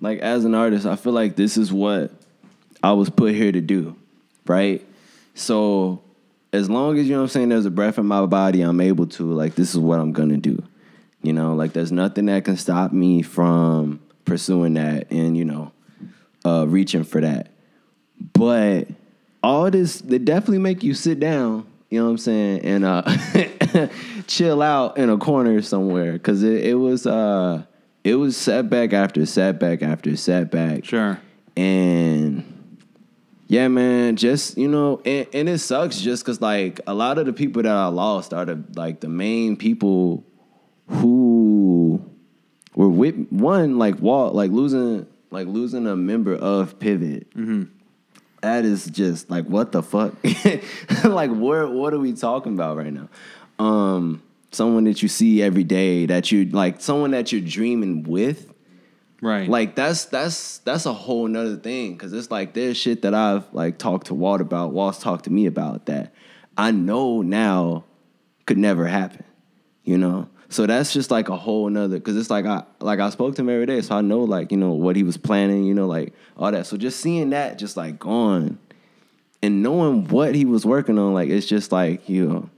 [0.00, 2.10] like as an artist, I feel like this is what
[2.82, 3.96] I was put here to do,
[4.46, 4.84] right?
[5.34, 6.02] So
[6.54, 8.80] as long as you know what I'm saying, there's a breath in my body, I'm
[8.80, 10.62] able to like this is what I'm gonna do.
[11.20, 15.72] You know, like there's nothing that can stop me from pursuing that and you know,
[16.44, 17.50] uh, reaching for that.
[18.32, 18.86] But
[19.42, 21.66] all this, they definitely make you sit down.
[21.90, 23.88] You know what I'm saying, and uh,
[24.28, 27.64] chill out in a corner somewhere because it, it was uh,
[28.04, 30.84] it was setback after setback after setback.
[30.84, 31.20] Sure.
[31.56, 32.53] And
[33.46, 37.26] yeah, man, just you know, and, and it sucks just because like a lot of
[37.26, 40.24] the people that I lost are the like the main people
[40.88, 42.04] who
[42.74, 47.26] were with one like Walt, like losing like losing a member of Pivot.
[48.40, 50.14] That is just like what the fuck?
[51.04, 53.08] like where what are we talking about right now?
[53.58, 58.53] Um someone that you see every day that you like someone that you're dreaming with
[59.24, 59.48] Right.
[59.48, 63.44] like that's that's that's a whole nother thing because it's like there's shit that I've
[63.54, 66.12] like talked to Walt about, Walt's talked to me about that
[66.58, 67.84] I know now
[68.44, 69.24] could never happen,
[69.82, 70.28] you know.
[70.50, 73.42] So that's just like a whole nother because it's like I like I spoke to
[73.42, 75.86] him every day, so I know like you know what he was planning, you know,
[75.86, 76.66] like all that.
[76.66, 78.58] So just seeing that just like gone
[79.42, 82.50] and knowing what he was working on, like it's just like you know,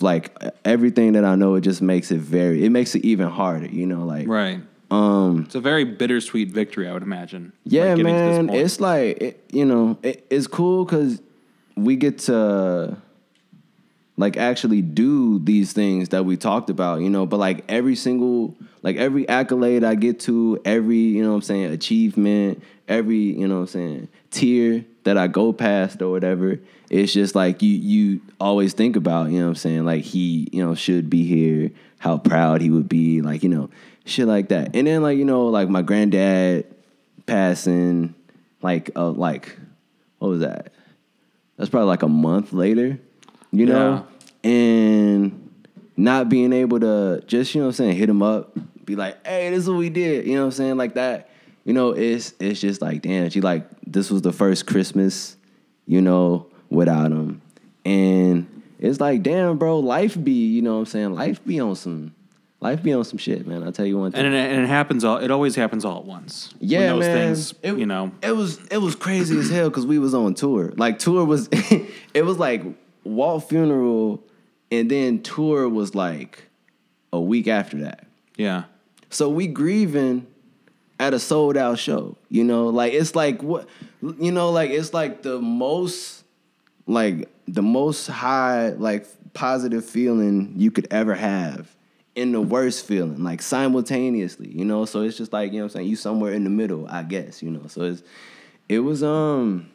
[0.00, 3.66] like everything that I know, it just makes it very, it makes it even harder,
[3.66, 4.60] you know, like right.
[4.92, 7.52] Um, It's a very bittersweet victory, I would imagine.
[7.64, 8.56] yeah, like, getting to this man.
[8.56, 11.20] It's like it, you know, it, it's cool because
[11.76, 12.96] we get to
[14.16, 18.54] like actually do these things that we talked about, you know, but like every single
[18.82, 23.48] like every accolade I get to, every, you know what I'm saying, achievement, every, you
[23.48, 27.70] know what I'm saying, tier that I go past or whatever, it's just like you
[27.70, 31.24] you always think about, you know what I'm saying, like he, you know, should be
[31.24, 33.70] here, how proud he would be, like, you know,
[34.04, 34.74] shit like that.
[34.74, 36.66] And then like, you know, like my granddad
[37.26, 38.14] passing
[38.62, 39.56] like uh like
[40.18, 40.72] what was that?
[41.56, 42.98] That's probably like a month later,
[43.52, 44.06] you know?
[44.44, 45.50] And
[45.96, 49.24] not being able to just, you know what I'm saying, hit him up, be like,
[49.26, 50.76] hey, this is what we did, you know what I'm saying?
[50.76, 51.28] Like that.
[51.64, 55.36] You know, it's it's just like, damn, she like this was the first Christmas,
[55.86, 57.40] you know, without him.
[57.84, 61.14] And it's like, damn, bro, life be, you know what I'm saying?
[61.14, 62.14] Life be on some
[62.62, 63.62] life be on some shit, man.
[63.62, 64.24] I'll tell you one thing.
[64.24, 65.18] And it, and it happens all.
[65.18, 66.54] It always happens all at once.
[66.58, 67.16] When Yeah, those man.
[67.16, 68.12] things, it, you know.
[68.22, 70.72] it was it was crazy as hell because we was on tour.
[70.76, 72.62] Like tour was, it was like
[73.04, 74.22] Walt funeral,
[74.70, 76.48] and then tour was like
[77.12, 78.06] a week after that.
[78.36, 78.64] Yeah.
[79.10, 80.26] So we grieving
[80.98, 82.16] at a sold out show.
[82.28, 83.68] You know, like it's like what
[84.00, 86.24] you know, like it's like the most
[86.86, 91.74] like the most high like positive feeling you could ever have
[92.14, 94.84] in the worst feeling, like simultaneously, you know.
[94.84, 97.02] So it's just like, you know what I'm saying, you somewhere in the middle, I
[97.02, 97.66] guess, you know.
[97.68, 98.02] So it's
[98.68, 99.70] it was um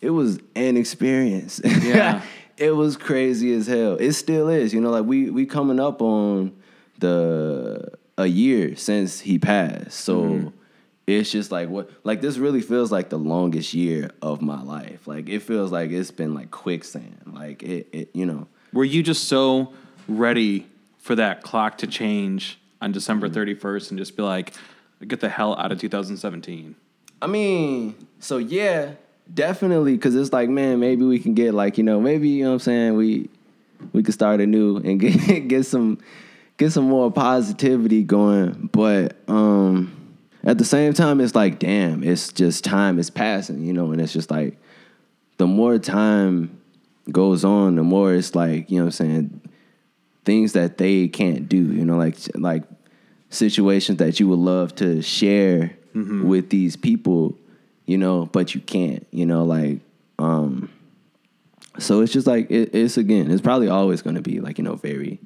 [0.00, 1.60] it was an experience.
[1.64, 2.22] Yeah.
[2.56, 3.96] it was crazy as hell.
[3.96, 6.56] It still is, you know, like we we coming up on
[6.98, 9.92] the a year since he passed.
[10.00, 10.52] So
[11.06, 15.06] it's just like what like this really feels like the longest year of my life.
[15.06, 17.20] Like it feels like it's been like quicksand.
[17.26, 18.46] Like it, it you know.
[18.72, 19.72] Were you just so
[20.06, 20.66] ready
[21.00, 23.66] for that clock to change on December Mm-hmm.
[23.66, 24.54] 31st and just be like,
[25.06, 26.74] get the hell out of 2017?
[27.22, 28.92] I mean, so yeah,
[29.32, 32.50] definitely, because it's like, man, maybe we can get like, you know, maybe you know
[32.50, 33.28] what I'm saying, we
[33.92, 35.98] we could start anew and get get some
[36.56, 38.70] get some more positivity going.
[38.72, 39.96] But um
[40.42, 44.00] at the same time, it's like, damn, it's just time is passing, you know, and
[44.00, 44.56] it's just like
[45.36, 46.58] the more time
[47.10, 49.39] goes on, the more it's like, you know what I'm saying,
[50.30, 52.62] things that they can't do, you know, like like
[53.30, 55.76] situations that you would love to share
[56.32, 57.36] with these people,
[57.86, 59.80] you know, but you can't, you know, like
[60.18, 60.70] um
[61.78, 64.64] so it's just like it, it's again, it's probably always going to be like, you
[64.64, 65.18] know, very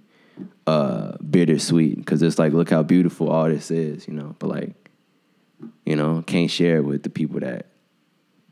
[0.67, 4.73] uh bittersweet because it's like look how beautiful all this is, you know, but like
[5.85, 7.67] you know, can't share it with the people that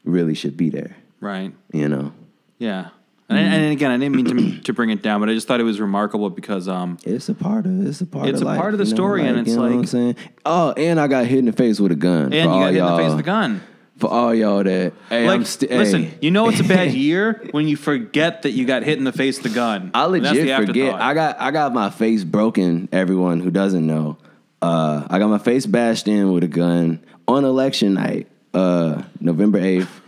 [0.04, 1.52] really should be there, Right.
[1.72, 2.12] you know.
[2.58, 2.90] Yeah.
[3.36, 5.60] And, and again, I didn't mean to, to bring it down, but I just thought
[5.60, 8.50] it was remarkable because um, It's a part of it's a part It's of a
[8.50, 10.16] life, part of the you know, story, and it's you know what I'm like- saying.
[10.44, 12.32] Oh, and I got hit in the face with a gun.
[12.32, 13.62] and you got hit in the face with a gun.
[13.98, 16.18] For all y'all that hey, Like, sti- listen, hey.
[16.20, 19.12] you know it's a bad year when you forget that you got hit in the
[19.12, 19.92] face with a gun.
[19.94, 20.94] I legit forget.
[20.94, 22.88] I got I got my face broken.
[22.90, 24.16] Everyone who doesn't know,
[24.60, 29.58] uh, I got my face bashed in with a gun on election night, uh, November
[29.58, 30.00] eighth.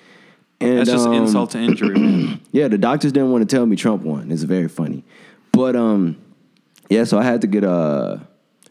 [0.65, 1.99] And That's just um, insult to injury.
[1.99, 2.41] man.
[2.53, 4.31] Yeah, the doctors didn't want to tell me Trump won.
[4.31, 5.03] It's very funny,
[5.53, 6.17] but um,
[6.89, 7.03] yeah.
[7.05, 8.21] So I had to get a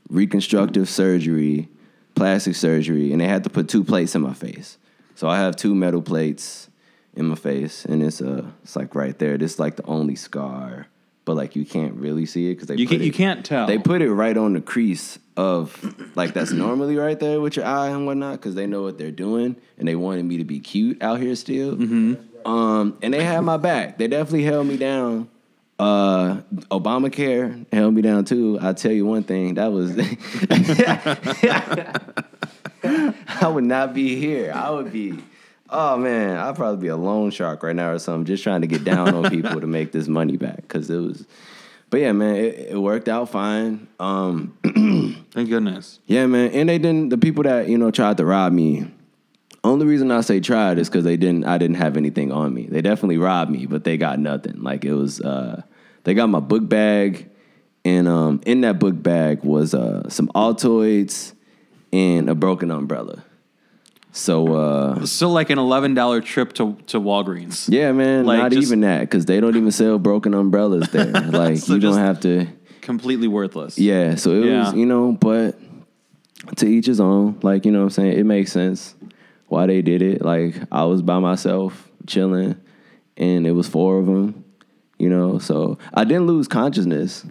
[0.10, 1.67] reconstructive surgery,
[2.15, 4.77] plastic surgery, and they had to put two plates in my face.
[5.15, 6.69] So I have two metal plates
[7.15, 9.38] in my face, and it's uh, it's like right there.
[9.38, 10.88] This is like the only scar,
[11.25, 13.65] but like you can't really see it because they You put can't- you can't tell.
[13.67, 17.65] They put it right on the crease of like that's normally right there with your
[17.65, 20.59] eye and whatnot because they know what they're doing and they wanted me to be
[20.59, 21.73] cute out here still.
[22.45, 23.97] Um, and they had my back.
[23.97, 25.29] They definitely held me down.
[25.79, 28.59] Uh, Obamacare held me down too.
[28.62, 29.55] I'll tell you one thing.
[29.55, 29.91] That was
[32.83, 34.51] I would not be here.
[34.53, 35.17] I would be
[35.73, 38.67] oh man, I'd probably be a loan shark right now or something, just trying to
[38.67, 40.67] get down on people to make this money back.
[40.67, 41.25] Cause it was
[41.89, 43.88] but yeah, man, it, it worked out fine.
[43.99, 44.57] Um
[45.31, 45.99] Thank goodness.
[46.07, 46.51] yeah, man.
[46.51, 47.09] And they didn't.
[47.09, 48.88] The people that you know tried to rob me.
[49.63, 51.45] Only reason I say tried is because they didn't.
[51.45, 52.65] I didn't have anything on me.
[52.65, 54.62] They definitely robbed me, but they got nothing.
[54.62, 55.21] Like it was.
[55.21, 55.62] uh
[56.03, 57.29] They got my book bag,
[57.86, 61.33] and um in that book bag was uh some Altoids
[61.93, 63.23] and a broken umbrella.
[64.15, 67.67] So uh Still like an eleven dollar trip to to Walgreens.
[67.67, 68.26] yeah, man.
[68.26, 71.12] Like, not just- even that because they don't even sell broken umbrellas there.
[71.32, 72.47] Like So you don't have to.
[72.82, 73.80] Completely worthless.
[73.80, 74.65] Yeah, so it Yeah.
[74.65, 75.58] was, you know, but
[76.58, 77.39] to each his own.
[77.41, 78.19] Like, you know what I'm saying?
[78.19, 78.93] It makes sense
[79.47, 80.21] why they did it.
[80.21, 82.56] Like, I was by myself chilling
[83.17, 84.43] and it was four of them,
[84.99, 87.26] you know, so I didn't lose consciousness.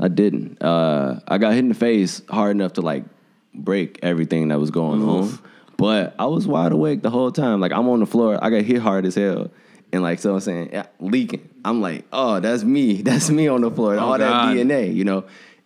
[0.00, 0.60] I didn't.
[0.62, 3.04] Uh, I got hit in the face hard enough to like
[3.54, 5.38] break everything that was going on.
[5.76, 7.60] But I was wide awake the whole time.
[7.60, 8.42] Like I'm on the floor.
[8.42, 9.50] I got hit hard as hell.
[9.92, 11.48] and like so I'm saying yeah, leaking.
[11.64, 13.02] I'm like, oh, that's me.
[13.02, 13.98] That's me on the floor.
[13.98, 14.20] All God.
[14.20, 15.24] that DNA, you know.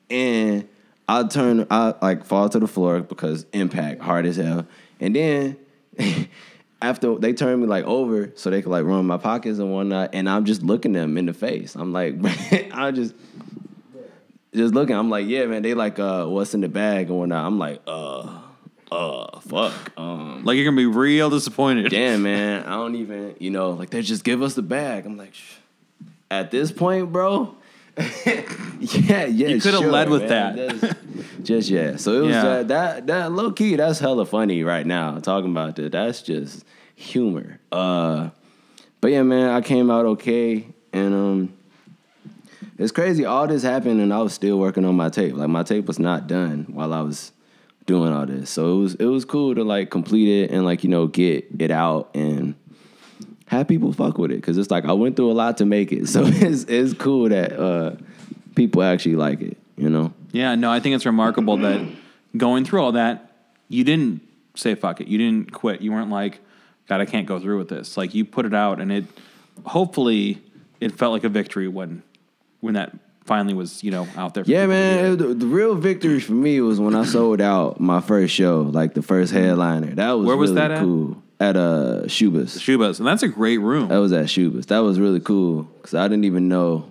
[0.08, 0.66] And
[1.06, 4.66] I turn, I like fall to the floor because impact hard as hell.
[4.98, 5.56] And then
[6.82, 10.10] after they turn me like over so they could like run my pockets and whatnot,
[10.14, 11.74] and I'm just looking them in the face.
[11.74, 12.14] I'm like,
[12.72, 13.14] I just
[14.54, 14.96] just looking.
[14.96, 15.62] I'm like, yeah, man.
[15.62, 17.46] They like, uh, what's in the bag and whatnot.
[17.46, 18.40] I'm like, uh,
[18.90, 19.92] uh, fuck.
[19.98, 21.90] Um, Like you're gonna be real disappointed.
[21.90, 22.64] damn, man.
[22.64, 25.06] I don't even, you know, like they just give us the bag.
[25.06, 25.54] I'm like, Shh.
[26.30, 27.54] at this point, bro.
[28.26, 29.48] yeah, yeah.
[29.48, 30.56] You coulda sure, led with man.
[30.56, 30.80] that.
[30.80, 30.94] Just,
[31.42, 31.96] just, yeah.
[31.96, 32.46] So it was Yeah.
[32.46, 33.76] uh, that that low key.
[33.76, 35.18] That's hella funny right now.
[35.18, 35.92] Talking about that.
[35.92, 37.58] That's just humor.
[37.70, 38.30] Uh,
[39.00, 39.50] but yeah, man.
[39.50, 41.52] I came out okay, and um,
[42.78, 43.24] it's crazy.
[43.26, 45.34] All this happened, and I was still working on my tape.
[45.34, 47.32] Like my tape was not done while I was
[47.86, 48.50] doing all this.
[48.50, 51.46] So it was it was cool to like complete it and like you know get
[51.58, 52.54] it out and
[53.46, 55.92] have people fuck with it because it's like I went through a lot to make
[55.92, 56.06] it.
[56.08, 57.96] So it's it's cool that uh,
[58.54, 59.56] people actually like it.
[59.76, 60.12] You know.
[60.32, 61.86] Yeah, no, I think it's remarkable that
[62.36, 63.32] going through all that,
[63.68, 64.20] you didn't
[64.54, 65.08] say fuck it.
[65.08, 65.80] You didn't quit.
[65.80, 66.40] You weren't like,
[66.86, 67.96] God, I can't go through with this.
[67.96, 69.04] Like you put it out, and it
[69.64, 70.42] hopefully
[70.80, 72.02] it felt like a victory when
[72.60, 72.94] when that
[73.30, 74.44] finally was you know out there.
[74.44, 75.16] For Yeah, man.
[75.16, 78.94] the, the real victory for me was when I sold out my first show, like
[78.94, 79.94] the first headliner.
[79.94, 80.80] That was Where was really that at?
[80.82, 81.22] cool.
[81.38, 82.58] At uh Schubas.
[82.58, 83.86] Schubas, and that's a great room.
[83.88, 84.66] That was at Schubas.
[84.66, 86.90] That was really cool because I didn't even know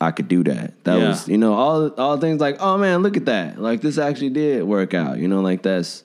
[0.00, 0.84] I could do that.
[0.84, 1.08] That Yeah.
[1.08, 3.58] was, you know, all all things like, oh man, look at that.
[3.60, 5.18] Like this actually did work out.
[5.18, 6.04] You know, like that's,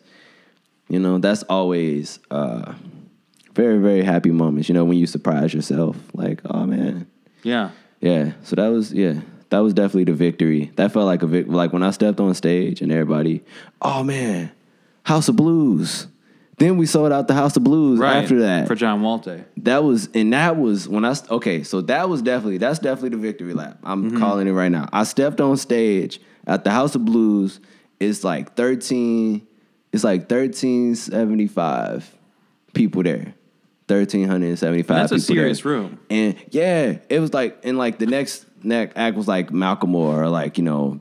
[0.87, 2.73] you know, that's always uh,
[3.53, 4.69] very very happy moments.
[4.69, 7.05] You know, when you surprise yourself, like, oh man,
[7.43, 7.69] yeah,
[8.01, 8.31] yeah.
[8.43, 9.19] So that was yeah.
[9.53, 10.71] That was definitely the victory.
[10.77, 13.43] That felt like a vic- like when I stepped on stage and everybody,
[13.83, 14.51] oh man,
[15.03, 16.07] House of Blues.
[16.57, 18.17] Then we sold out the House of Blues right.
[18.23, 19.27] after that for John Walt.
[19.57, 23.17] that was and that was when I okay, so that was definitely that's definitely the
[23.17, 23.77] victory lap.
[23.83, 24.19] I'm Mm-hmm.
[24.19, 24.87] calling it right now.
[24.91, 27.59] I stepped on stage at the House of Blues.
[27.99, 29.45] It's like 13
[29.91, 32.15] it's like 1375
[32.73, 33.33] people there.
[33.87, 35.71] 1375 That's a serious there.
[35.73, 35.99] room.
[36.09, 40.57] And yeah, it was like and like the next act was like Malcolm or like,
[40.57, 40.99] you know,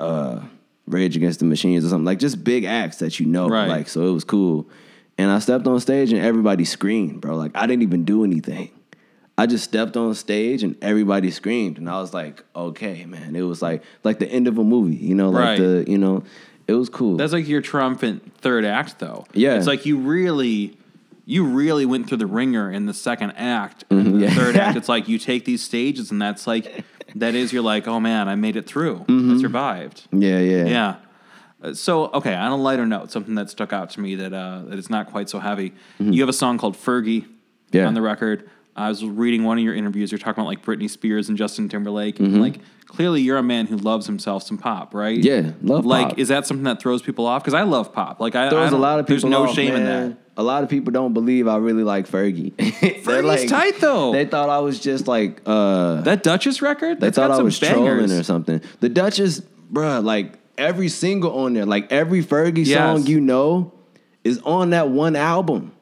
[0.00, 0.40] uh
[0.86, 2.04] Rage Against the Machines or something.
[2.06, 3.48] Like just big acts that you know.
[3.48, 3.68] Right.
[3.68, 4.68] Like so it was cool.
[5.18, 7.36] And I stepped on stage and everybody screamed, bro.
[7.36, 8.70] Like I didn't even do anything.
[9.36, 13.36] I just stepped on stage and everybody screamed, and I was like, okay, man.
[13.36, 15.58] It was like like the end of a movie, you know, like Right.
[15.58, 16.24] the you know,
[16.66, 17.16] it was cool.
[17.16, 19.26] That's like your triumphant third act, though.
[19.34, 19.56] Yeah.
[19.56, 20.76] it's like you really,
[21.24, 23.88] you really went through the ringer in the second act.
[23.90, 24.30] Mm-hmm, yeah.
[24.34, 26.84] third act, it's like you take these stages, and that's like,
[27.16, 28.98] that is you're like, oh man, I made it through.
[29.08, 29.36] Mm-hmm.
[29.36, 30.06] I survived.
[30.12, 30.96] yeah, yeah, Yeah.
[31.62, 34.62] Uh, So okay, on a lighter note, something that stuck out to me that uh,
[34.68, 35.74] that is not quite so heavy.
[35.98, 37.76] You have a song called Fergie Mm-hmm.
[37.76, 37.86] Yeah.
[37.86, 38.48] on the record.
[38.76, 40.10] I was reading one of your interviews.
[40.12, 42.18] You're talking about like Britney Spears and Justin Timberlake.
[42.20, 45.18] And like clearly, you're a man who loves himself some pop, right?
[45.18, 45.46] Mm-hmm.
[45.48, 46.18] Yeah, love Like, pop.
[46.18, 47.42] is that something that throws people off?
[47.42, 48.20] Because I love pop.
[48.20, 49.20] Like, I I Throws a lot of people.
[49.20, 50.16] There's no off, shame in that.
[50.38, 52.52] A lot of people don't believe I really like Fergie.
[53.02, 54.12] Fergie's tight, though.
[54.12, 57.00] They thought I was just like uh That Dutchess record.
[57.00, 57.76] They thought I was bangers.
[57.82, 58.62] trolling or something.
[58.80, 62.78] The Dutchess, bruh, like every single on there, like every Fergie Yes.
[62.78, 63.72] song you know
[64.22, 65.72] is on that one album.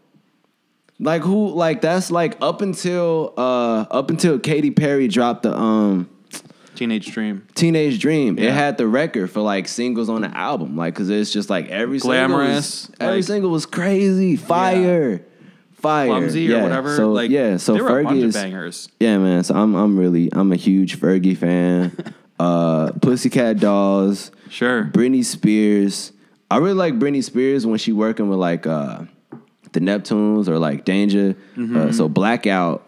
[0.99, 6.09] Like who like that's like up until uh up until Katy Perry dropped the um
[6.77, 7.47] Teenage Dream.
[7.55, 8.39] Teenage Dream.
[8.39, 8.47] Yeah.
[8.51, 10.77] It had the record for like singles on the album.
[10.77, 14.37] Like cause it's just like every single was, every like- single was crazy.
[14.37, 15.25] Fire.
[15.73, 16.07] Fire.
[16.09, 16.97] Clumsy or whatever.
[16.97, 18.89] So like, yeah, so there were a bunch Fergie is bangers.
[18.99, 19.45] yeah, man.
[19.45, 21.97] So I'm I'm really I'm a huge Fergie fan.
[22.41, 24.85] uh Pussycat Dolls, Sure.
[24.85, 26.12] Britney Spears.
[26.51, 29.03] I really like Britney Spears when she working with like uh
[29.73, 31.35] the Neptunes or like Danja.
[31.57, 31.77] Mm-hmm.
[31.77, 32.86] Uh, so Blackout.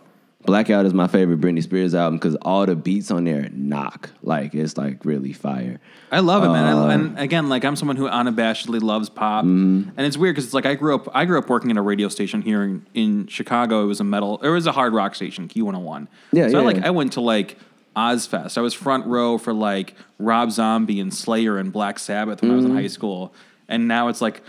[0.48, 4.11] Blackout is my favorite Britney Spears album because all the beats on there knock.
[4.22, 5.78] Like it's like really fire.
[6.11, 6.64] I love it, man.
[6.74, 9.90] Uh, I, and again, like I'm someone who unabashedly loves pop, Mm-hmm.
[9.96, 11.06] and it's weird because it's like I grew up.
[11.14, 13.82] I grew up working at a radio station here in, in Chicago.
[13.84, 14.38] It was a metal.
[14.42, 16.08] It was a hard rock station, Q101.
[16.32, 16.87] Yeah, so I yeah, like yeah.
[16.87, 17.58] I went to like
[17.94, 18.56] Ozzfest.
[18.56, 22.54] I was front row for like Rob Zombie and Slayer and Black Sabbath when I
[22.54, 22.76] was Mm-hmm.
[22.76, 23.34] in high school,
[23.68, 24.40] and now it's like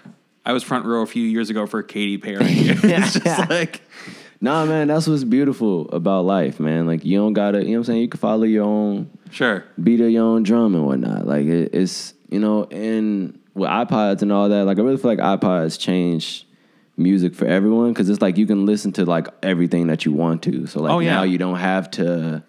[0.46, 2.38] I was front row a few years ago for Katy Perry.
[2.46, 3.82] it's just like
[4.42, 6.88] Nah, man, that's what's beautiful about life, man.
[6.88, 8.02] Like you don't gotta, you know what I'm saying?
[8.02, 11.28] You can follow your own sure, beat of your own drum and whatnot.
[11.28, 15.14] Like it, it's you know, and with iPods and all that, like I really feel
[15.16, 16.46] like iPods changed
[16.96, 20.44] music for everyone because it's like you can listen to like everything that you want
[20.44, 20.68] to.
[20.68, 21.16] So like Oh, yeah.
[21.16, 22.44] now you don't have to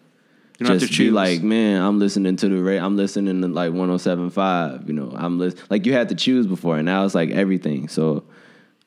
[0.58, 1.12] you don't just have to be choose.
[1.12, 2.84] like, man, I'm listening to the radio.
[2.84, 4.86] I'm listening to like 107.5.
[4.86, 7.88] You know, I'm list- like you had to choose before, and now it's like everything.
[7.88, 8.22] So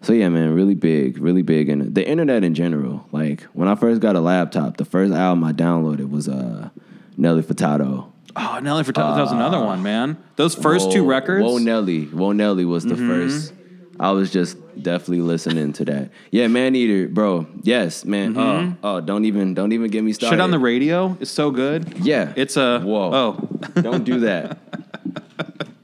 [0.04, 3.08] So yeah, man, really big, really big, and the internet in general.
[3.12, 6.70] Like when I first got a laptop, the first album I downloaded was uh,
[7.18, 8.12] Nelly Furtado.
[8.36, 10.18] Oh, Nelly Furtado, that was another one, man.
[10.36, 11.44] Those first two records.
[11.46, 13.08] Whoa Nelly, Whoa Nelly was the Mm-hmm.
[13.10, 13.54] first.
[14.00, 16.10] I was just definitely listening to that.
[16.32, 17.46] Yeah, Maneater, bro.
[17.62, 18.36] Yes, man.
[18.36, 20.34] Oh, oh, don't even, don't even get me started.
[20.34, 20.39] Mm-hmm.
[20.39, 22.00] Shit on the radio is so good.
[22.00, 23.12] Yeah, It's a Whoa.
[23.13, 24.58] Oh, don't do that.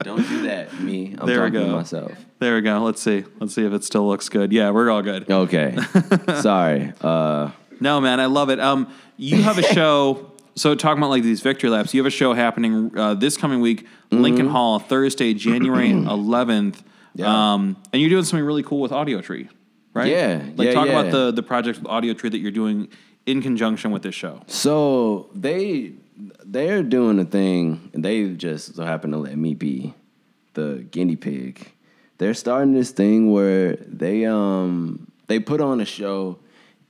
[0.02, 0.78] don't do that.
[0.80, 1.76] Me, I'm There we go.
[1.76, 2.12] myself.
[2.38, 2.82] there we go.
[2.82, 3.24] Let's see.
[3.38, 4.52] Let's see if it still looks good.
[4.52, 5.30] Yeah, we're all good.
[5.30, 5.76] Okay,
[6.40, 6.92] sorry.
[7.00, 8.60] Uh, No, man, I love it.
[8.60, 10.26] Um, you have a show.
[10.56, 13.60] So talking about like these victory laps, you have a show happening uh, this coming
[13.60, 16.82] week, Lincoln Hall, Thursday, January 11th.
[17.14, 17.52] Yeah.
[17.54, 19.48] Um, and you're doing something really cool with Audiotree,
[19.94, 20.08] right?
[20.08, 20.98] Yeah, Like yeah, talk yeah.
[21.00, 22.88] about the the project with Audiotree that you're doing
[23.26, 24.42] in conjunction with this show.
[24.48, 25.92] So they
[26.44, 29.94] they're doing a thing, and they just so happen to let me be
[30.54, 31.72] the guinea pig.
[32.18, 36.38] They're starting this thing where they um they put on a show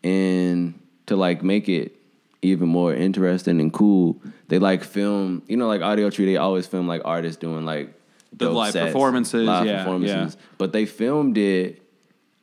[0.03, 1.97] and to like make it
[2.43, 6.89] even more interesting and cool, they like film, you know, like Audiotree, they always film
[6.89, 7.93] like artists doing like
[8.33, 10.37] The live sets, performances, live yeah, performances.
[10.39, 10.47] yeah.
[10.57, 11.83] But they filmed it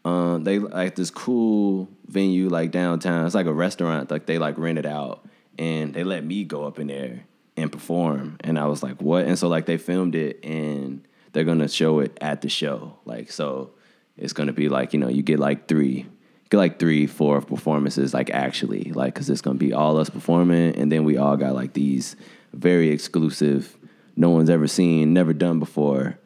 [0.08, 3.26] um, they like this cool venue like downtown.
[3.26, 4.10] It's like a restaurant.
[4.10, 7.24] Like they like rent it out, and they let me go up in there
[7.56, 8.38] and perform.
[8.42, 9.26] And I was like, what?
[9.26, 12.98] And so like they filmed it, and they're gonna show it at the show.
[13.06, 13.72] Like so,
[14.18, 16.06] it's gonna be like you know you get like three,
[16.50, 20.76] get like three, four performances like actually like because it's gonna be all us performing,
[20.76, 22.16] and then we all got like these
[22.54, 23.78] very exclusive,
[24.16, 26.18] no one's ever seen, never done before,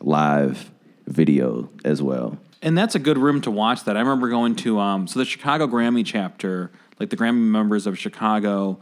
[0.00, 0.70] live
[1.06, 2.38] video as well.
[2.62, 3.96] And that's a good room to watch that.
[3.96, 6.70] I remember going to um, so the Chicago Grammy chapter,
[7.00, 8.78] like the Grammy members of Chicago.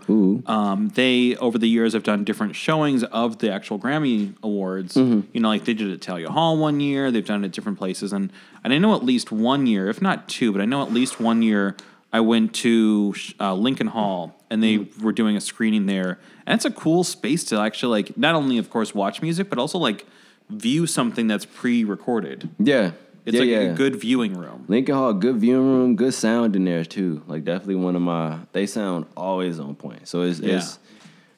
[0.46, 4.94] Um, they over the years have done different showings of the actual Grammy awards.
[4.94, 5.20] Mm-hmm.
[5.33, 7.11] You know, like they did it at Thalia Hall one year.
[7.12, 8.33] They've done it at different places, and
[8.64, 11.20] and I know at least one year, if not two, but I know at least
[11.20, 11.76] one year.
[12.11, 15.04] I went to uh, Lincoln Hall, and they Mm-hmm.
[15.04, 18.57] were doing a screening there, and it's a cool space to actually like not only,
[18.57, 20.07] of course, watch music, but also like
[20.48, 22.48] view something that's pre-recorded.
[22.59, 22.92] Yeah.
[23.26, 23.59] It's yeah, like yeah.
[23.61, 24.64] a good viewing room.
[24.68, 27.22] Lincoln Hall, good viewing room, good sound in there too.
[27.26, 30.09] Like definitely one of my they sound always on point.
[30.09, 30.57] So it's Yeah.
[30.57, 30.78] it's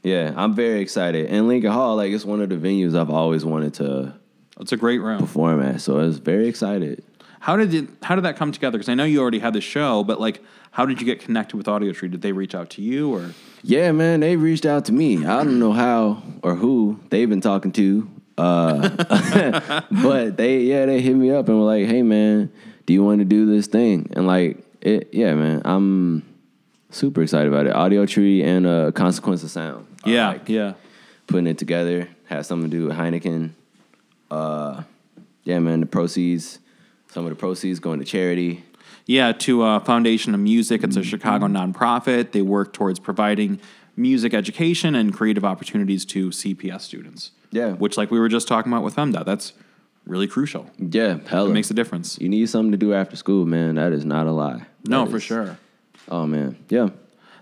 [0.02, 1.26] yeah, I'm very excited.
[1.26, 4.14] And Lincoln Hall, like it's one of the venues I've always wanted to
[4.60, 5.18] It's a great room.
[5.18, 5.80] perform at.
[5.80, 7.02] So I was very excited.
[7.40, 8.76] How did it, how did that come together?
[8.78, 11.56] Because I know you already had the show, but like, how did you get connected
[11.56, 12.10] with Audiotree?
[12.10, 13.30] Did they reach out to you or?
[13.62, 15.24] Yeah, man, they reached out to me.
[15.24, 18.08] I don't know how or who they've been talking to.
[18.38, 22.52] Uh, but they yeah, they hit me up and were like, "Hey man,
[22.86, 26.22] do you want to do this thing?" And like it yeah, man, I'm
[26.90, 27.74] super excited about it.
[27.74, 29.86] Audiotree and uh Consequence of Sound.
[30.04, 30.74] Yeah, like yeah.
[31.26, 33.50] putting it together has something to do with Heineken.
[34.30, 34.82] Uh
[35.44, 36.60] yeah, man, the proceeds
[37.10, 38.64] some of the proceeds going to charity.
[39.06, 40.84] Yeah, to uh, Foundation of Music.
[40.84, 42.30] It's a Chicago nonprofit.
[42.30, 43.60] They work towards providing
[43.96, 47.32] music education and creative opportunities to CPS students.
[47.50, 47.72] Yeah.
[47.72, 49.52] Which, like we were just talking about with FEMDA, that's
[50.06, 50.70] really crucial.
[50.78, 52.18] Yeah, hell It makes a difference.
[52.18, 53.76] You need something to do after school, man.
[53.76, 54.66] That is not a lie.
[54.86, 55.58] No, That for sure.
[56.08, 56.90] Oh man, yeah.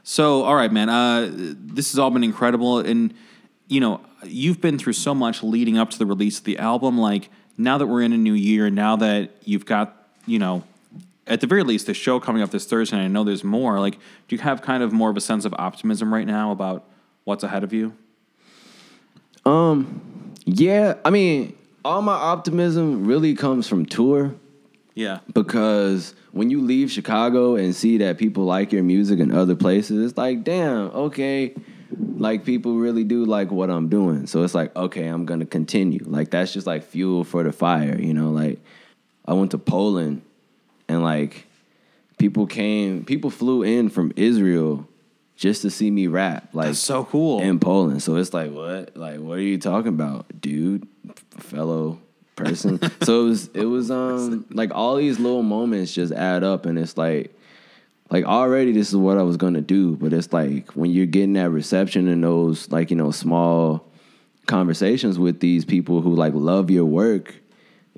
[0.02, 0.88] So, all right, man.
[0.88, 3.14] Uh, this has all been incredible, and
[3.68, 6.98] you know, you've been through so much leading up to the release of the album.
[6.98, 10.64] Like now that we're in a new year, now that you've got, you know,
[11.28, 13.78] at the very least, the show coming up this Thursday, and I know there's more.
[13.78, 16.84] Like, do you have kind of more of a sense of optimism right now about
[17.24, 17.94] what's ahead of you?
[19.44, 24.34] Um, yeah, I mean, all my optimism really comes from tour
[24.94, 29.54] Yeah, because when you leave Chicago and see that people like your music in other
[29.54, 31.54] places, it's like, damn, okay,
[32.16, 34.26] like people really do like what I'm doing.
[34.26, 36.00] So it's like, okay, I'm gonna continue.
[36.04, 38.30] Like that's just like fuel for the fire, you know.
[38.30, 38.58] Like
[39.26, 40.22] I went to Poland
[40.88, 41.46] and like
[42.18, 44.88] people came, people flew in from Israel
[45.37, 46.48] just to see me rap.
[46.53, 47.40] Like that's so cool.
[47.40, 48.03] in Poland.
[48.03, 48.96] So it's like, what?
[48.96, 50.87] Like, what are you talking about, dude?
[51.38, 52.01] Fellow
[52.37, 52.81] person.
[53.03, 56.79] so it was, it was, um, like all these little moments just add up, and
[56.79, 57.35] it's like,
[58.10, 61.35] like already this is what I was gonna do, but it's like when you're getting
[61.35, 63.87] that reception and those like you know small
[64.46, 67.35] conversations with these people who like love your work.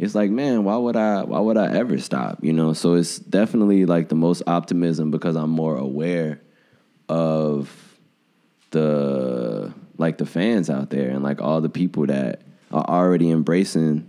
[0.01, 2.43] It's like, man, why would I why would I ever stop?
[2.43, 6.41] You know, so it's definitely like the most optimism because I'm more aware
[7.11, 7.99] of
[8.71, 12.41] the like the fans out there and like all the people that
[12.73, 14.09] are already embracing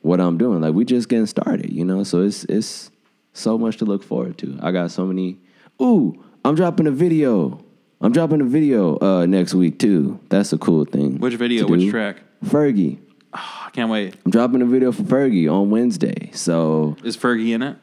[0.00, 0.62] what I'm doing.
[0.62, 2.02] Like we just getting started, you know.
[2.02, 2.90] So it's it's
[3.34, 4.58] so much to look forward to.
[4.62, 5.36] I got so many.
[5.82, 6.14] Ooh,
[6.46, 7.62] I'm dropping a video.
[8.00, 10.18] I'm dropping a video uh, next week too.
[10.30, 11.18] That's a cool thing.
[11.18, 11.66] Which video?
[11.66, 12.22] Which track?
[12.42, 13.00] Fergie.
[13.66, 14.14] I can't wait.
[14.24, 16.30] I'm dropping a video for Fergie on Wednesday.
[16.32, 17.76] So Is Fergie in it?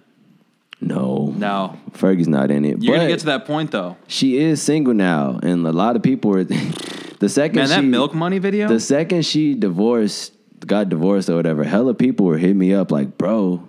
[0.81, 1.77] No, No.
[1.91, 2.81] Fergie's not in it.
[2.83, 3.95] You're but gonna get to that point though.
[4.07, 6.43] she is single now, and a lot of people are.
[7.19, 8.67] the second Man, that she, milk money video.
[8.67, 10.33] the second she divorced,
[10.65, 13.65] got divorced or whatever, hella people were hitting me up like, bro,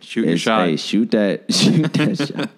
[0.00, 0.66] Shoot your shot.
[0.66, 2.50] Hey, shoot that, shoot that shot.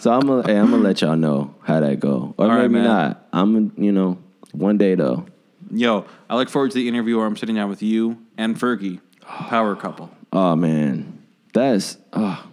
[0.00, 2.62] So I'm gonna, hey, I'm gonna let y'all know how that go, or All right,
[2.70, 2.84] maybe man.
[2.84, 3.26] not.
[3.32, 4.18] I'm, you know,
[4.52, 5.26] one day though.
[5.70, 9.00] Yo, I look forward to the interview where I'm sitting down with you and Fergie,
[9.20, 10.10] power couple.
[10.32, 12.44] Oh man, that's oh,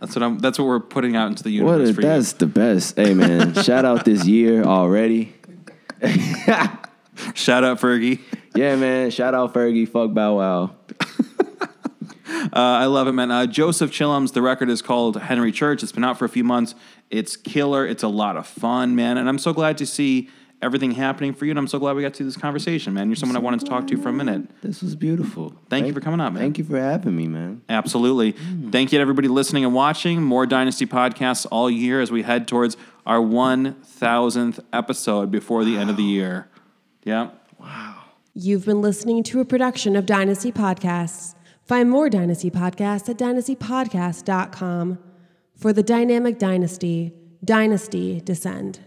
[0.00, 0.38] That's what I'm.
[0.38, 2.96] That's what we're putting out into the what universe for that's the best.
[2.96, 5.34] Hey man, shout out this year already.
[7.34, 8.20] Shout out Fergie.
[8.54, 9.10] Yeah, man.
[9.10, 9.88] Shout out Fergie.
[9.88, 10.70] Fuck Bow Wow.
[12.44, 13.30] Uh, I love it, man.
[13.30, 14.32] Uh, Joseph Chilliams.
[14.32, 15.82] The record is called Henry Church.
[15.82, 16.74] It's been out for a few months.
[17.08, 17.86] It's killer.
[17.86, 19.16] It's a lot of fun, man.
[19.16, 20.28] And I'm so glad to see
[20.62, 21.50] everything happening for you.
[21.50, 23.08] And I'm so glad we got to this conversation, man.
[23.08, 24.48] You're someone I wanted to talk to for a minute.
[24.62, 25.54] This was beautiful.
[25.68, 26.42] Thank you for coming out, man.
[26.42, 27.62] Thank you for having me, man.
[27.68, 28.34] Absolutely.
[28.34, 28.72] Mm.
[28.72, 30.22] Thank you to everybody listening and watching.
[30.22, 35.90] More Dynasty podcasts all year as we head towards our 1000th episode before the end
[35.90, 36.48] of the year.
[37.04, 37.30] Yeah.
[37.58, 37.96] Wow.
[38.34, 41.34] You've been listening to a production of Dynasty Podcasts.
[41.64, 44.98] Find more Dynasty Podcasts at dynastypodcast.com.
[45.56, 47.12] For the dynamic dynasty,
[47.44, 48.80] Dynasty Descend.